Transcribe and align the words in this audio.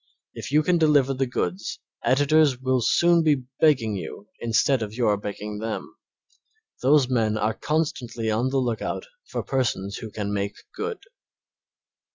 If 0.33 0.51
you 0.51 0.63
can 0.63 0.79
deliver 0.79 1.13
the 1.13 1.27
goods 1.27 1.79
editors 2.03 2.59
will 2.59 2.81
soon 2.81 3.21
be 3.21 3.43
begging 3.59 3.93
you 3.95 4.29
instead 4.39 4.81
of 4.81 4.95
your 4.95 5.15
begging 5.15 5.59
them. 5.59 5.95
Those 6.81 7.07
men 7.07 7.37
are 7.37 7.53
constantly 7.53 8.31
on 8.31 8.49
the 8.49 8.57
lookout 8.57 9.05
for 9.29 9.43
persons 9.43 9.97
who 9.97 10.09
can 10.09 10.33
make 10.33 10.55
good. 10.75 11.01